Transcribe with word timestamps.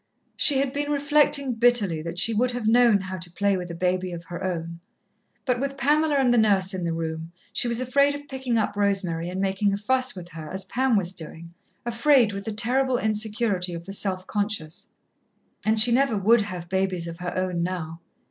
She 0.35 0.57
had 0.57 0.73
been 0.73 0.91
reflecting 0.91 1.53
bitterly 1.53 2.01
that 2.01 2.17
she 2.17 2.33
would 2.33 2.49
have 2.49 2.65
known 2.65 3.01
how 3.01 3.19
to 3.19 3.29
play 3.29 3.55
with 3.55 3.69
a 3.69 3.75
baby 3.75 4.11
of 4.13 4.25
her 4.25 4.43
own. 4.43 4.79
But 5.45 5.59
with 5.59 5.77
Pamela 5.77 6.15
and 6.15 6.33
the 6.33 6.39
nurse 6.39 6.73
in 6.73 6.83
the 6.85 6.91
room, 6.91 7.31
she 7.53 7.67
was 7.67 7.79
afraid 7.79 8.15
of 8.15 8.27
picking 8.27 8.57
up 8.57 8.75
Rosemary 8.75 9.29
and 9.29 9.39
making 9.39 9.73
a 9.73 9.77
fuss 9.77 10.15
with 10.15 10.29
her 10.29 10.49
as 10.51 10.65
Pam 10.65 10.97
was 10.97 11.13
doing, 11.13 11.53
afraid 11.85 12.33
with 12.33 12.45
the 12.45 12.51
terrible 12.51 12.97
insecurity 12.97 13.75
of 13.75 13.85
the 13.85 13.93
self 13.93 14.25
conscious. 14.25 14.87
And 15.63 15.79
she 15.79 15.91
never 15.91 16.17
would 16.17 16.41
have 16.41 16.67
babies 16.67 17.05
of 17.05 17.19
her 17.19 17.37
own 17.37 17.61
now. 17.61 18.01